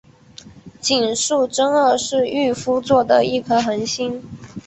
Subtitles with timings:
[0.83, 4.23] 井宿增二是御夫座的一颗恒星。